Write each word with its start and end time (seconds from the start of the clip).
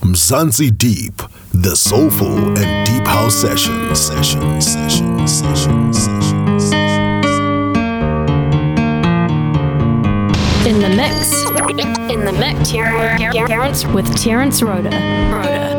Mzansi 0.00 0.76
Deep, 0.76 1.22
the 1.52 1.76
soulful 1.76 2.56
and 2.58 2.86
deep 2.86 3.06
house 3.06 3.34
session, 3.34 3.94
session, 3.94 4.60
session, 4.60 5.28
session, 5.28 5.92
session. 5.92 6.40
In 10.66 10.80
the 10.80 10.88
mix. 10.96 11.32
In 12.10 12.24
the 12.24 12.32
mix. 12.32 12.70
Terence 13.46 13.86
with 13.86 14.16
Terence 14.16 14.62
Rhoda. 14.62 14.90
Rhoda. 14.90 15.69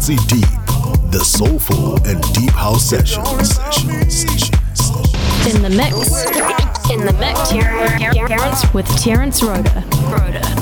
Mzansi 0.00 0.16
Deep, 0.28 1.10
the 1.10 1.18
soulful 1.18 1.96
and 2.06 2.22
deep 2.32 2.52
house 2.52 2.88
sessions. 2.88 3.58
In 5.46 5.60
the 5.60 5.68
mix. 5.68 6.24
In 6.90 7.04
the 7.04 7.12
mix. 7.20 7.50
Terence 8.26 8.72
with 8.72 8.86
Terence 8.98 9.42
Rhoda. 9.42 9.84
Rhoda. 10.08 10.59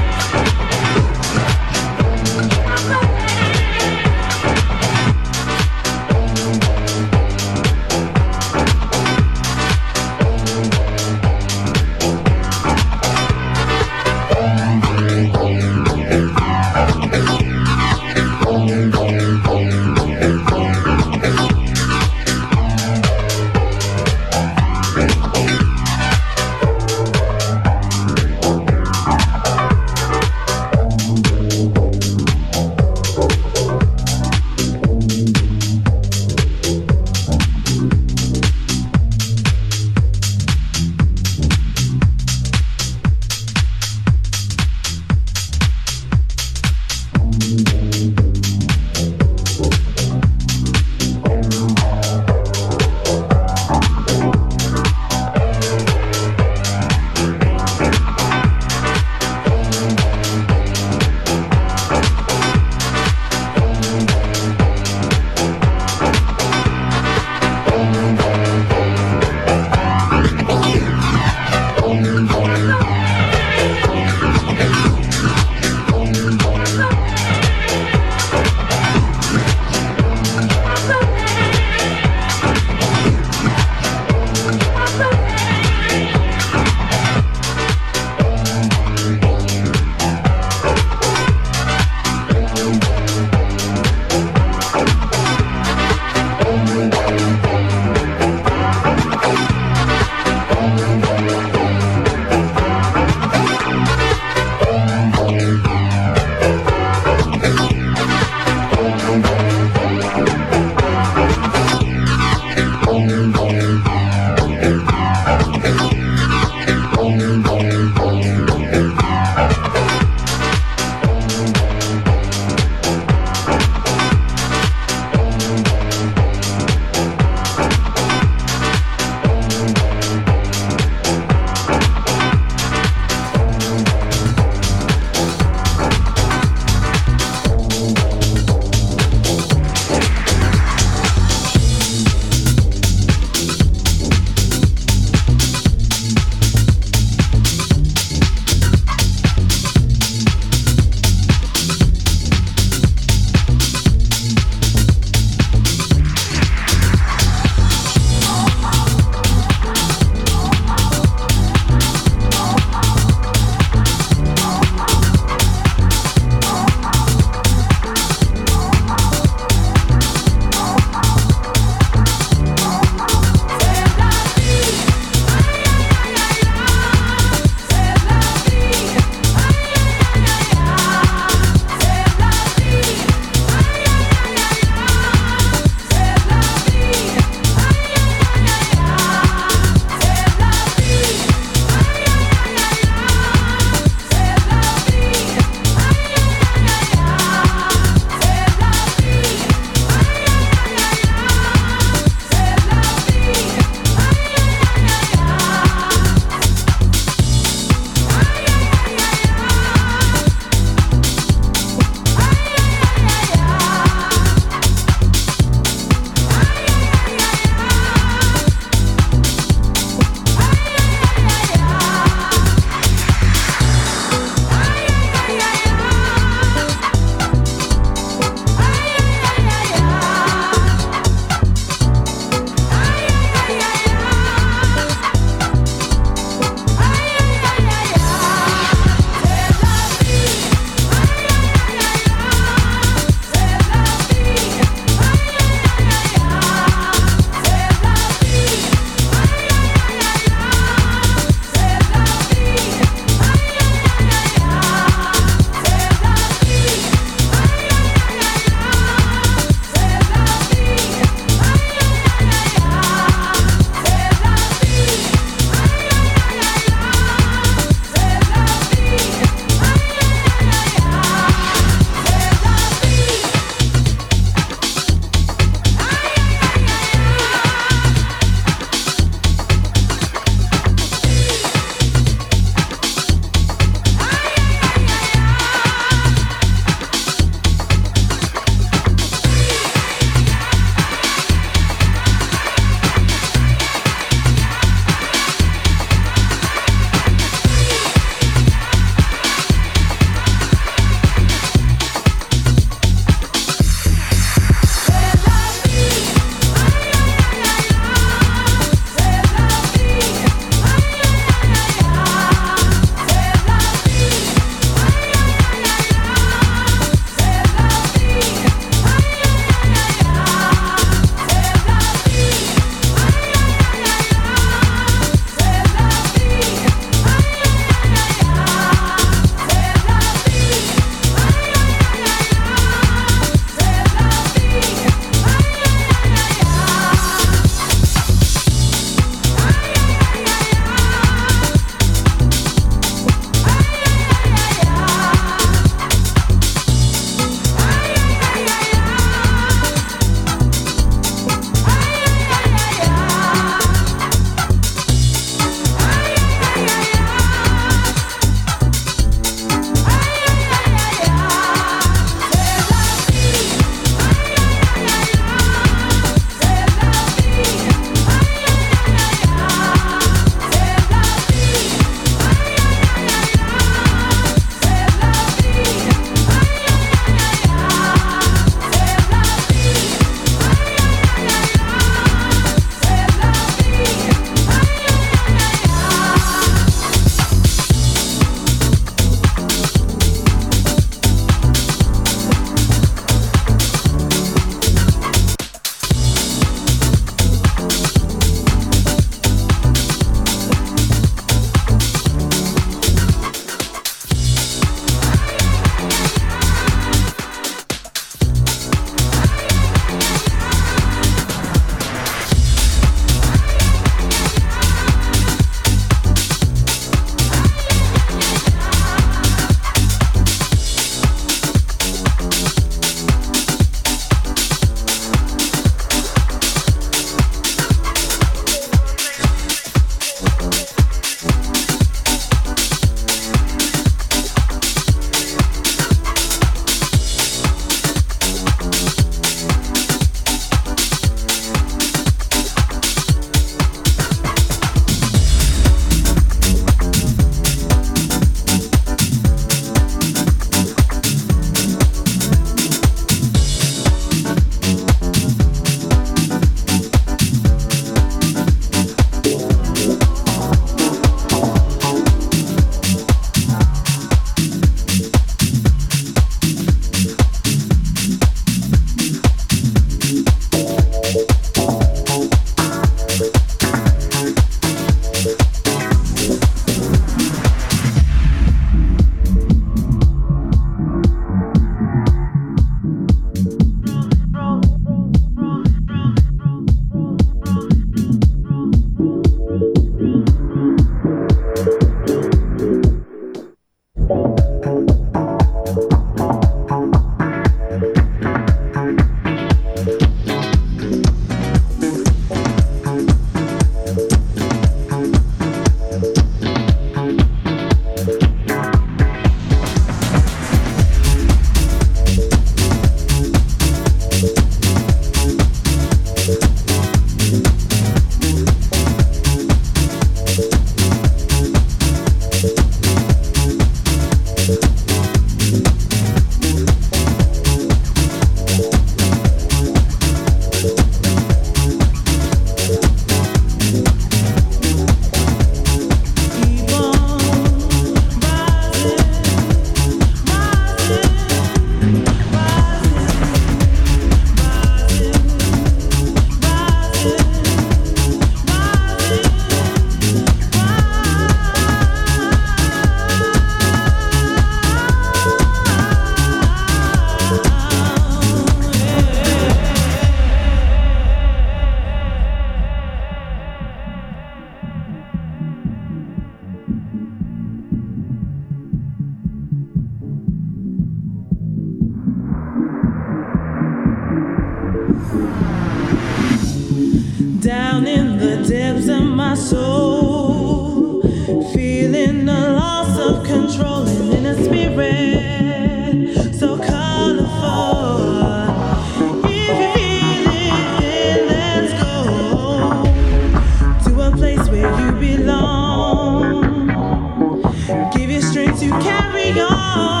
carry 598.91 599.39
on. 599.39 600.00